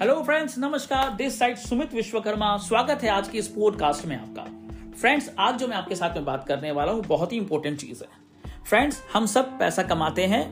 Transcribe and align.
Hello 0.00 0.14
friends 0.22 0.58
नमस्कार. 0.58 1.10
This 1.10 1.38
side 1.38 1.56
Sumit 1.56 1.94
Vishwakarma. 1.94 2.56
स्वागत 2.56 3.02
है 3.02 3.08
आज 3.08 3.28
की 3.28 3.38
इस 3.38 3.46
पॉडकास्ट 3.48 4.06
में 4.06 4.16
आपका. 4.16 4.42
फ्रेंड्स 5.00 5.30
आज 5.38 5.58
जो 5.58 5.68
मैं 5.68 5.76
आपके 5.76 5.94
साथ 5.94 6.14
में 6.14 6.24
बात 6.24 6.44
करने 6.48 6.70
वाला 6.70 6.92
हूँ, 6.92 7.02
बहुत 7.02 7.32
ही 7.32 7.36
इंपॉर्टेंट 7.36 7.78
चीज़ 7.80 8.02
है. 8.04 8.08
फ्रेंड्स 8.64 9.02
हम 9.12 9.26
सब 9.26 9.58
पैसा 9.58 9.82
कमाते 9.82 10.26
हैं, 10.26 10.44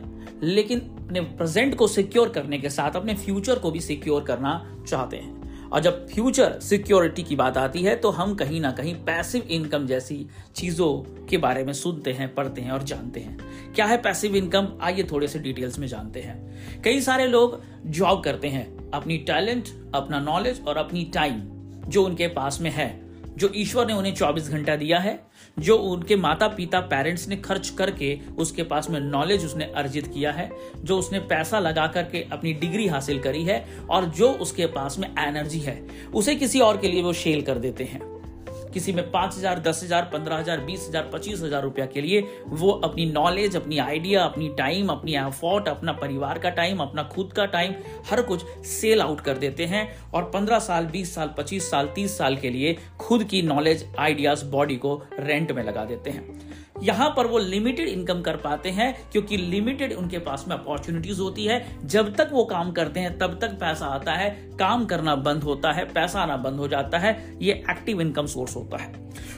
लेकिन 0.43 0.81
अपने 0.81 1.21
प्रेजेंट 1.21 1.75
को 1.75 1.87
सिक्योर 1.87 2.29
करने 2.29 2.59
के 2.59 2.71
साथ, 2.71 2.91
अपने 2.91 3.15
फ्यूचर 3.15 3.59
को 3.59 3.71
भी 3.71 3.81
सिक्योर 3.81 4.25
करना 4.25 4.85
चाहते 4.89 5.17
हैं. 5.17 5.44
और 5.73 5.81
जब 5.81 6.07
फ्यूचर 6.09 6.59
सिक्योरिटी 6.61 7.23
की 7.23 7.37
बात 7.37 7.57
आती 7.57 7.83
है 7.83 7.95
तो 7.97 8.11
हम 8.11 8.35
कहीं 8.35 8.61
ना 8.61 8.71
कहीं 8.71 8.95
पैसिव 8.95 9.43
इनकम 9.43 9.87
जैसी 9.87 10.27
चीज़ों 10.57 10.93
के 11.27 11.39
बारे 11.39 11.65
में 11.65 11.73
सुनते 11.73 12.13
हैं, 12.13 12.35
पढ़ते 12.35 12.61
हैं 12.61 12.71
और 12.71 12.83
जानते 12.83 13.21
हैं। 13.21 13.73
क्या 13.75 13.87
है 13.87 13.97
पैसिव 13.97 14.37
इनकम 14.37 14.69
आइए 14.83 15.03
थोड़े 15.03 15.29
से 15.29 15.39
डिटेल्स 15.39 15.79
में 15.79 15.87
जानते 15.87 16.21
हैं। 16.21 16.83
कई 16.83 17.01
सारे 17.01 17.27
लोग 17.27 17.61
जॉब 17.87 18.23
करते 18.25 18.49
हैं, 18.49 18.91
अपनी 18.91 19.19
टैलेंट 19.19 19.69
अपना 19.95 20.21
नॉलेज 20.21 20.63
और 20.69 20.77
अपनी 20.77 21.05
टाइम 21.05 21.41
जो 21.89 22.05
उनके 22.05 22.29
पास 22.29 22.61
में 22.61 22.71
है। 22.71 23.04
जो 23.39 23.51
ईश्वर 23.55 23.87
ने 23.87 23.93
उन्हें 23.93 24.15
24 24.15 24.49
घंटा 24.49 24.77
दिया 24.77 24.99
है, 24.99 25.27
जो 25.59 25.77
उनके 25.77 26.17
माता 26.17 26.49
पिता 26.49 26.81
पेरेंट्स 26.81 27.29
ने 27.29 27.37
खर्च 27.37 27.71
करके 27.71 28.19
उसके 28.39 28.63
पास 28.63 28.91
में 28.91 29.01
नॉलेज 29.01 29.45
उसने 29.45 29.65
अर्जित 29.65 30.07
किया 30.07 30.33
है, 30.33 30.51
जो 30.79 30.99
उसने 30.99 31.19
पैसा 31.19 31.59
लगा 31.59 31.87
करके 31.87 32.27
अपनी 32.33 32.53
डिग्री 32.53 32.87
हासिल 32.87 33.19
करी 33.19 33.45
है, 33.45 33.67
और 33.91 34.05
जो 34.05 34.33
उसके 34.33 34.67
पास 34.67 34.99
में 34.99 35.15
एनर्जी 35.19 35.59
है, 35.59 35.87
उसे 36.15 36.35
किसी 36.35 36.61
और 36.61 36.77
के 36.77 36.89
लिए 36.89 37.03
वो 37.03 37.13
शेल 37.13 37.43
कर 37.43 37.59
देते 37.59 37.85
हैं। 37.85 38.14
किसी 38.75 38.93
में 38.93 39.11
पाँच 39.11 39.37
हज़ार, 39.37 39.59
दस 39.61 39.81
हज़ार, 39.85 40.09
पंद्रह 40.13 40.37
हज़ार, 40.37 40.61
बीस 40.61 40.87
हज़ार, 40.89 41.11
पच्चीस 41.13 41.43
हज़ार 41.43 41.63
रुपया 41.63 41.87
के 41.87 42.01
लिए 42.01 42.21
वो 42.47 42.71
अपनी 42.85 43.07
नॉलेज 43.07 43.57
अपनी 43.57 43.79
आइडिया 43.79 44.25
अपनी 44.25 44.49
टाइम 44.59 44.89
अपनी 44.89 45.15
एफर्ट 45.17 45.69
अपना 45.69 45.93
परिवार 45.95 46.39
का 46.39 46.51
टाइम 46.53 46.79
अपना 46.79 47.03
खुद 47.15 47.33
का 47.33 47.47
टाइम 47.47 47.75
हर 48.11 48.23
कुछ 48.23 48.45
सेल 48.67 49.03
आउट 49.03 49.21
कर 49.21 49.39
देते 49.39 49.67
हैं 49.67 49.89
और 50.11 50.31
पंद्रह 50.35 50.59
साल, 50.61 50.87
बीस 50.87 51.15
साल, 51.15 51.35
पच्चीस 51.39 51.71
साल, 51.71 51.89
तीस 51.95 52.19
साल 52.19 52.37
के 52.37 52.51
लिए 52.51 52.77
खुद 53.01 53.25
की 53.25 53.43
नॉलेज 53.45 53.87
आइडियाज़ 53.99 54.45
बॉडी 54.47 54.77
को 54.77 55.01
रेंट 55.21 55.53
में 55.53 55.63
लगा 55.63 55.85
देते 55.85 56.11
हैं। 56.11 56.74
यहाँ 56.85 57.15
पर 57.17 57.27
वो 57.27 57.39
लिमिटेड 57.39 57.89
इनकम 57.89 58.21
कर 58.23 58.37
पाते 58.37 58.71
हैं, 58.71 59.11
क्योंकि 59.13 59.37
लिमिटेड 59.37 59.93
उनके 59.93 60.19
पास 60.19 60.45
में 60.49 60.57
अपॉर्चुनिटीज़ 60.57 61.21
होती 61.21 61.45
है। 61.45 61.79
जब 61.85 62.15
तक 62.15 62.29
वो 62.33 62.45
काम 62.45 62.73
करते 62.73 63.01
हैं, 63.01 63.19
तब 63.19 63.39
तक 63.41 63.49
पैसा 63.49 63.87
आता 63.87 64.13
है। 64.13 64.31
काम 64.59 64.85
करना 64.85 65.15
बंद 65.17 65.43
होता 65.43 65.73
है, 65.73 65.85
पैसा 65.85 66.21
आना 66.21 66.37
बंद 66.37 66.57
हो 66.57 66.69
जाता 66.69 66.99
है। 66.99 67.37
ये 67.43 67.53
एक्टिव 67.53 68.01
इनकम 68.01 68.27
सोर्स 68.27 68.57
होता 68.57 68.77
है। 68.77 68.93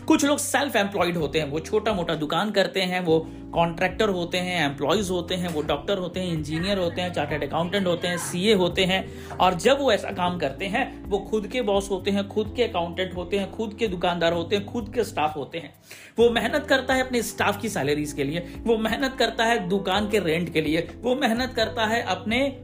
कुछ 0.06 0.24
लोग 0.24 0.39
सेल्फ 0.39 0.77
एम्प्लॉयड 0.77 1.17
होते 1.17 1.41
हैं, 1.41 1.50
वो 1.50 1.61
छोटा 1.61 1.92
मोटा 1.92 2.14
दुकान 2.14 2.50
करते 2.50 2.80
हैं, 2.80 3.00
वो 3.00 3.27
कॉन्ट्रैक्टर 3.55 4.08
होते 4.08 4.39
हैं 4.39 4.70
एम्प्लॉयज़ 4.70 5.11
होते 5.11 5.34
हैं, 5.34 5.48
वो 5.48 5.62
डॉक्टर 5.62 5.98
होते 5.98 6.20
हैं 6.20 6.33
इंजीनियर 6.33 6.78
होते 6.78 7.00
हैं 7.00 7.12
चार्टेड 7.12 7.48
अकाउंटेंट 7.48 7.86
होते 7.86 8.08
हैं 8.08 8.19
सीए 8.19 8.55
होते 8.55 8.84
हैं। 8.84 9.28
और 9.36 9.55
जब 9.55 9.80
वो 9.80 9.92
ऐसा 9.92 10.11
काम 10.11 10.39
करते 10.39 10.64
हैं, 10.64 11.05
वो 11.05 11.19
खुद 11.19 11.47
के 11.47 11.62
बॉस 11.62 11.91
होते 11.91 12.11
हैं, 12.11 12.28
खुद 12.28 12.52
के 12.56 12.64
अकाउंटेंट 12.64 13.14
होते 13.17 13.39
हैं, 13.39 13.52
खुद 13.52 13.74
के 13.74 13.89
दुकानदार 13.89 14.33
होते 14.33 14.56
हैं, 14.56 14.67
खुद 14.67 14.92
के 14.94 15.05
स्टाफ 15.05 15.36
होते 15.36 15.58
हैं। 15.58 15.74
वो 16.19 16.30
मेहनत 16.30 16.67
करता 16.69 16.94
है 16.94 17.06
अपने 17.06 17.22
स्टाफ 17.37 17.61
की 17.62 17.69
सैलरीज 17.69 18.12
के 18.12 18.25
लिए, 18.25 18.47
वो 18.59 18.79
मेहनत 18.79 19.17
करता 19.19 19.45
है 19.45 19.69
दुकान 19.69 20.09
के 20.11 20.19
रेंट 20.19 20.53
के 20.53 20.61
लिए, 20.61 20.89
वो 21.03 21.15
मेहनत 21.15 21.53
करता 21.56 21.87
है 21.87 22.03
अपने 22.03 22.62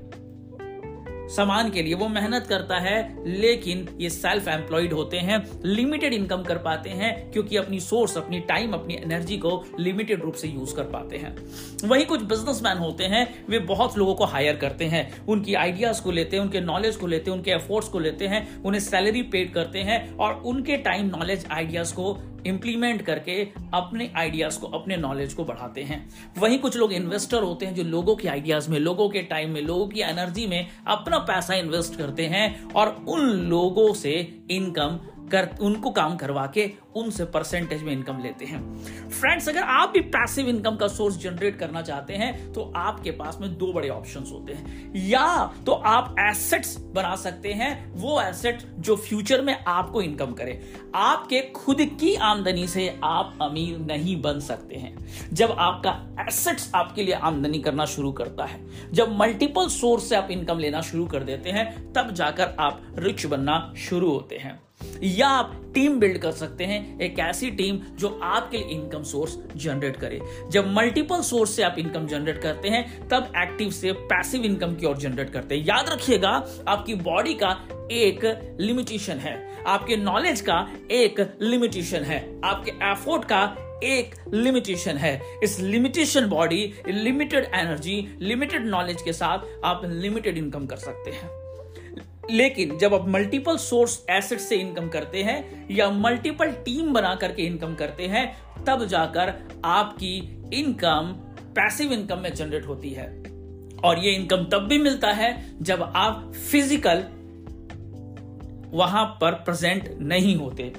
सामान 1.29 1.71
के 1.71 1.83
लिए, 1.83 1.95
वो 1.95 2.09
मेहनत 2.09 2.47
करता 2.47 2.79
है, 2.79 3.25
लेकिन 3.27 3.87
ये 4.01 4.11
सेल्फ 4.11 4.49
एम्प्लॉयड 4.49 4.93
होते 4.93 5.17
हैं 5.17 5.39
लिमिटेड 5.65 6.13
इनकम 6.13 6.43
कर 6.43 6.59
पाते 6.59 6.91
हैं, 6.91 7.31
क्योंकि 7.31 7.57
अपनी 7.57 7.81
सोर्स 7.81 8.17
अपनी 8.17 8.41
टाइम 8.41 8.73
अपनी 8.73 8.95
एनर्जी 8.95 9.37
को 9.37 9.65
लिमिटेड 9.79 10.23
रूप 10.23 10.35
से 10.35 10.49
यूज़ 10.49 10.75
कर 10.77 10.83
पाते 10.83 11.17
हैं। 11.17 11.37
वही 11.85 12.05
कुछ 12.05 12.23
बिजनेसमैन 12.23 12.79
होते 12.79 13.05
हैं, 13.05 13.47
वे 13.49 13.59
बहुत 13.59 13.99
लोगों 13.99 14.15
को 14.15 14.25
हायर 14.25 14.57
करते 14.57 14.85
हैं, 14.85 15.25
उनकी 15.27 15.55
आइडियाज़ 15.55 16.03
को 16.03 16.11
लेते 16.11 16.37
हैं, 16.37 16.45
उनके 16.45 16.61
नॉलेज 16.61 16.97
को 16.97 17.07
लेते 17.07 17.31
हैं, 17.31 17.39
उनके 17.39 17.51
एफोर्ट्स 17.51 17.89
को 17.89 17.99
लेते 17.99 18.27
हैं, 18.27 18.63
उन्हें 18.63 18.81
सैलरी 18.81 19.23
पेड 19.23 19.53
करते 19.55 19.79
हैं, 19.79 20.17
और 20.17 20.43
उनके 20.47 20.77
टाइम 20.77 21.07
नॉलेज 21.07 21.47
आइडियाज़ 21.51 21.95
को 21.95 22.13
इंप्लीमेंट 22.47 23.03
करके 23.03 23.43
अपने 23.75 24.11
आइडियाज़ 24.17 24.59
को, 24.61 24.67
अपने 24.69 24.97
नॉलेज 24.97 25.35
को 25.35 25.45
बढ़ाते 25.45 25.83
हैं। 25.83 26.09
वहीं 26.39 26.59
कुछ 26.59 26.77
लोग 26.77 26.93
इन्वेस्टर 26.93 27.43
होते 27.43 27.67
हैं 27.67 27.75
जो 27.75 27.83
लोगों 27.83 28.17
के 28.17 28.29
आइडियाज़ 28.29 28.71
में, 28.71 28.79
लोगों 28.79 29.09
के 29.09 29.23
टाइम 29.23 29.51
में, 29.51 29.61
लोगों 29.63 29.87
की 29.89 30.01
एनर्जी 30.01 30.47
में 30.47 30.67
अपना 30.87 31.19
पैसा 31.21 31.55
इन्वेस्ट 31.55 31.97
करते 31.97 32.27
हैं 32.27 32.71
और 32.71 32.95
उन 33.09 33.29
लोगों 33.49 33.93
से 33.95 34.13
इनकम 34.51 35.01
कर, 35.33 35.49
उनको 35.61 35.91
काम 35.91 36.17
करवा 36.17 36.47
के 36.47 36.71
उनसे 36.97 37.25
परसेंटेज 37.25 37.83
में 37.83 37.93
इनकम 37.93 38.19
लेते 38.19 38.45
हैं। 38.45 39.09
फ्रेंड्स 39.11 39.49
अगर 39.49 39.63
आप 39.63 39.91
भी 39.91 40.01
पैसिव 40.09 40.49
इनकम 40.49 40.77
का 40.77 40.89
सोर्स 40.89 41.17
जनरेट 41.19 41.59
करना 41.59 41.83
चाहते 41.83 42.15
हैं 42.15 42.53
तो 42.53 42.73
आपके 42.77 43.11
पास 43.11 43.39
में 43.41 43.57
दो 43.59 43.73
बड़े 43.73 43.89
ऑप्शंस 43.89 44.31
होते 44.33 44.53
हैं। 44.53 44.93
या 44.97 45.47
तो 45.67 45.73
आप 45.73 46.15
एसेट्स 46.21 46.77
बना 46.95 47.15
सकते 47.17 47.53
हैं, 47.53 47.93
वो 47.93 48.21
एसेट 48.21 48.63
जो 48.79 48.97
फ्यूचर 48.99 49.43
में 49.43 49.55
आपको 49.59 50.03
इनकम 50.03 50.33
करे। 50.33 50.61
आपके 50.95 51.41
खुद 51.55 51.81
की 52.01 52.15
आमदनी 52.33 52.67
से 52.67 53.01
आप 53.05 53.39
अमीर 53.43 53.79
नहीं 53.79 54.21
बन 54.23 54.41
सकते 54.41 54.77
हैं। 54.77 54.97
जब 55.33 55.57
आपका 55.59 56.25
एसेट्स 56.29 56.71
आपके 56.75 57.03
लिए 57.03 57.15
आमदनी 57.15 57.59
करना 57.59 57.85
शुरू 57.85 58.13
करता 58.13 58.45
है, 58.45 58.61
जब 58.93 59.17
मल्टीपल 59.19 59.69
सोर्स 59.69 60.09
से 60.09 60.17
आप 60.17 60.29
इनकम 60.31 60.59
लेना 60.59 60.81
शुरू 60.81 61.07
कर 61.07 61.23
देते 61.23 61.51
हैं, 61.51 61.93
तब 61.93 62.11
जाकर 62.11 62.57
आप 62.61 62.83
रिच 62.99 63.27
बनना 63.27 63.75
शुरू 63.79 64.11
होते 64.11 64.37
हैं। 64.37 64.61
या 65.03 65.29
आप 65.29 65.59
टीम 65.75 65.99
बिल्ड 66.01 66.19
कर 66.19 66.33
सकते 66.33 66.65
हैं 66.65 67.01
एक 67.01 67.19
ऐसी 67.19 67.51
टीम 67.51 67.77
जो 67.77 68.21
आपके 68.23 68.59
लिए 68.59 68.67
इनकम 68.67 69.03
सोर्स 69.03 69.39
जनरेट 69.57 69.97
करे। 69.97 70.21
जब 70.51 70.73
मल्टीपल 70.73 71.21
सोर्स 71.21 71.51
से 71.51 71.63
आप 71.63 71.77
इनकम 71.79 72.07
जनरेट 72.07 72.43
करते 72.43 72.69
हैं, 72.69 73.09
तब 73.09 73.33
एक्टिव 73.37 73.71
से 73.71 73.93
पैसिव 73.93 74.45
इनकम 74.45 74.75
की 74.75 74.87
ओर 74.87 74.97
जनरेट 74.97 75.31
करते 75.31 75.57
हैं। 75.57 75.65
याद 75.67 75.89
रखिएगा, 75.89 76.47
आपकी 76.69 76.95
बॉडी 76.95 77.35
का 77.35 77.69
एक 77.93 78.57
लिमिटेशन 78.61 79.17
है। 79.17 79.65
आपके 79.67 79.97
नॉलेज 79.97 80.41
का 80.41 80.69
एक 80.91 81.39
लिमिटेशन 81.43 82.03
है। 82.03 82.41
आपके 82.45 82.71
एफोर्ट 82.71 83.25
का 83.25 83.57
एक 83.85 84.15
लिमिटेशन 84.35 84.97
है। 84.97 85.21
इस 85.43 85.61
limitation 85.61 86.27
body 86.27 86.73
limited 86.89 87.45
energy 87.55 88.17
limited 88.21 88.67
knowledge 88.67 89.03
के 89.03 89.13
साथ 89.13 89.39
आप 89.65 89.83
लिमिटेड 89.85 90.39
इनकम 90.39 90.67
कर 90.67 90.77
सकते 90.77 91.11
हैं। 91.11 91.42
लेकिन 92.31 92.77
जब 92.79 92.95
आप 92.95 93.09
मल्टीपल 93.09 93.57
सोर्स 93.57 94.05
एसेट 94.11 94.39
से 94.39 94.57
इनकम 94.57 94.89
करते 94.89 95.23
हैं 95.23 95.67
या 95.71 95.91
मल्टीपल 95.91 96.51
टीम 96.65 96.93
बना 96.93 97.15
करके 97.15 97.43
इनकम 97.43 97.75
करते 97.75 98.07
हैं, 98.07 98.25
तब 98.65 98.85
जाकर 98.87 99.33
आपकी 99.65 100.17
इनकम 100.55 101.13
पैसिव 101.57 101.93
इनकम 101.93 102.19
में 102.19 102.33
जनरेट 102.35 102.67
होती 102.67 102.91
है। 102.91 103.07
और 103.85 103.99
ये 103.99 104.13
इनकम 104.13 104.45
तब 104.53 104.67
भी 104.69 104.79
मिलता 104.79 105.13
है 105.13 105.35
जब 105.63 105.83
आप 105.83 106.33
फ़िज़िकल 106.51 107.05
वहाँ 108.73 109.05
पर 109.21 109.33
प्रेजेंट 109.45 109.89
नहीं 110.01 110.37
होते। 110.37 110.73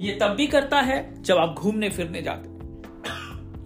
ये 0.00 0.18
तब 0.22 0.34
भी 0.36 0.46
करता 0.46 0.80
है 0.80 1.22
जब 1.22 1.36
आप 1.36 1.54
घूमने 1.58 1.90
फिरने 1.90 2.22
जाते 2.22 2.54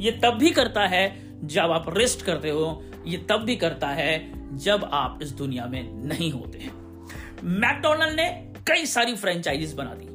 ये 0.04 0.10
तब 0.22 0.36
भी 0.38 0.50
करता 0.50 0.86
है 0.86 1.08
जब 1.44 1.70
आप 1.70 1.86
रेस्ट 1.96 2.22
करते 2.22 2.50
हो। 2.50 2.82
ये 3.06 3.16
तब 3.30 3.44
भी 3.44 3.56
करता 3.56 3.88
है 3.88 4.12
जब 4.56 4.88
आप 4.92 5.18
इस 5.22 5.30
दुनिया 5.32 5.66
में 5.66 5.82
नहीं 6.04 6.30
होते 6.32 6.58
हैं। 6.58 6.79
मैकडोनल्ड 7.44 8.20
ने 8.20 8.52
कई 8.66 8.86
सारी 8.86 9.14
फ्रेंचाइजीज 9.14 9.72
बना 9.72 9.94
दी। 9.94 10.06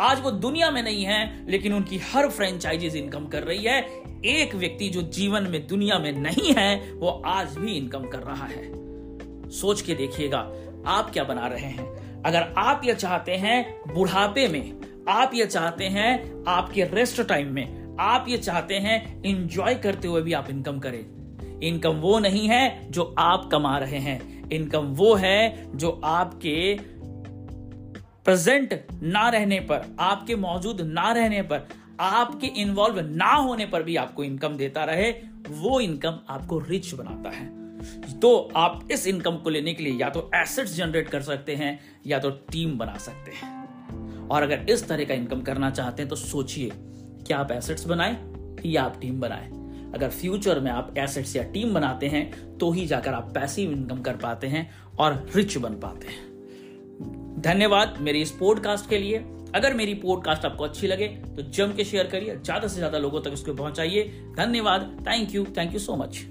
आज 0.00 0.20
वो 0.20 0.30
दुनिया 0.30 0.70
में 0.70 0.82
नहीं 0.82 1.04
है, 1.04 1.50
लेकिन 1.50 1.72
उनकी 1.72 1.98
हर 1.98 2.28
फ्रेंचाइजीज 2.28 2.96
इनकम 2.96 3.26
कर 3.26 3.42
रही 3.42 3.64
है। 3.64 3.80
एक 4.24 4.54
व्यक्ति 4.54 4.88
जो 4.88 5.02
जीवन 5.02 5.42
में 5.42 5.66
दुनिया 5.66 5.98
में 5.98 6.12
नहीं 6.12 6.54
है, 6.58 6.92
वो 6.92 7.22
आज 7.26 7.56
भी 7.56 7.72
इनकम 7.72 8.02
कर 8.02 8.18
रहा 8.18 8.46
है। 8.46 8.62
सोच 9.50 9.82
के 9.82 9.94
देखिएगा, 9.94 10.38
आप 10.86 11.10
क्या 11.12 11.24
बना 11.24 11.46
रहे 11.46 11.66
हैं? 11.66 12.22
अगर 12.22 12.54
आप 12.58 12.82
ये 12.84 12.94
चाहते 12.94 13.32
हैं 13.32 13.80
बुढ़ापे 13.94 14.48
में, 14.48 14.80
आप 15.08 15.30
ये 15.34 15.46
चाहते 15.46 15.84
हैं 15.84 16.44
आपके 16.48 16.84
रेस्ट 16.84 17.22
टाइम 17.22 17.52
में, 17.52 17.96
आप 18.00 18.26
ये 18.28 18.36
चाहते 18.36 18.74
हैं 18.74 19.22
इंजॉय 19.22 19.74
करते 19.74 20.08
हुए 20.08 20.22
भी 20.22 20.32
आप 20.32 20.50
इनकम 20.50 20.78
करें। 20.78 21.04
इनकम 21.62 21.90
वो 21.90 22.18
नहीं 22.18 22.48
है 22.48 22.90
जो 22.90 23.14
आप 23.18 23.48
कमा 23.52 23.78
रहे 23.78 23.98
हैं। 23.98 24.39
इनकम 24.52 24.86
वो 24.94 25.14
है 25.14 25.76
जो 25.76 26.00
आपके 26.04 26.78
प्रेजेंट 28.24 28.80
ना 29.02 29.28
रहने 29.28 29.60
पर, 29.60 29.96
आपके 30.00 30.36
मौजूद 30.36 30.80
ना 30.80 31.12
रहने 31.12 31.42
पर, 31.42 31.68
आपके 32.00 32.46
इन्वॉल्व 32.46 33.00
ना 33.00 33.32
होने 33.34 33.66
पर 33.66 33.82
भी 33.82 33.96
आपको 33.96 34.24
इनकम 34.24 34.56
देता 34.56 34.84
रहे, 34.84 35.10
वो 35.50 35.80
इनकम 35.80 36.18
आपको 36.28 36.58
रिच 36.58 36.92
बनाता 36.94 37.30
है। 37.30 37.48
तो 38.20 38.50
आप 38.56 38.88
इस 38.92 39.06
इनकम 39.06 39.36
को 39.36 39.50
लेने 39.50 39.74
के 39.74 39.84
लिए 39.84 39.92
या 39.92 40.08
तो 40.10 40.30
एसेट्स 40.34 40.74
जनरेट 40.74 41.08
कर 41.08 41.22
सकते 41.22 41.54
हैं 41.54 41.78
या 42.06 42.18
तो 42.18 42.30
टीम 42.30 42.76
बना 42.78 42.96
सकते 42.98 43.30
हैं। 43.30 44.28
और 44.28 44.42
अगर 44.42 44.66
इस 44.70 44.88
तरह 44.88 45.04
का 45.04 45.14
इनकम 45.14 45.40
करना 45.40 45.70
चाहते 45.70 46.02
हैं 46.02 46.08
तो 46.08 46.16
सोचिए, 46.16 46.70
क्या 47.26 47.38
आप 47.38 47.52
एसेट्स 47.52 47.84
बनाए 47.84 48.16
या 48.66 48.82
आप 48.82 48.98
टीम 49.00 49.20
बनाए? 49.20 49.59
अगर 49.94 50.08
फ्यूचर 50.10 50.60
में 50.60 50.70
आप 50.70 50.94
एसेट्स 50.98 51.34
या 51.36 51.42
टीम 51.52 51.74
बनाते 51.74 52.06
हैं 52.08 52.58
तो 52.58 52.70
ही 52.72 52.86
जाकर 52.86 53.14
आप 53.14 53.30
पैसिव 53.34 53.70
इनकम 53.72 54.00
कर 54.00 54.16
पाते 54.16 54.46
हैं 54.46 54.70
और 54.98 55.26
रिच 55.36 55.56
बन 55.58 55.74
पाते 55.80 56.06
हैं। 56.06 56.28
धन्यवाद 57.42 57.96
मेरी 58.00 58.22
इस 58.22 58.30
पॉडकास्ट 58.30 58.88
के 58.90 58.98
लिए। 58.98 59.18
अगर 59.54 59.74
मेरी 59.74 59.94
पॉडकास्ट 59.96 60.44
आपको 60.44 60.64
अच्छी 60.64 60.86
लगे 60.86 61.06
तो 61.06 61.42
जम 61.44 61.72
के 61.72 61.84
शेयर 61.84 62.06
करिए, 62.06 62.36
ज़्यादा 62.36 62.68
से 62.68 62.76
ज़्यादा 62.76 62.98
लोगों 62.98 63.20
तक 63.20 63.30
इसको 63.32 63.54
पहुंचाइए। 63.54 64.02
धन्यवाद। 64.36 64.82
Thank 65.06 65.34
you 65.34 65.44
thank 65.56 65.72
you 65.72 65.78
so 65.78 65.96
much 65.96 66.24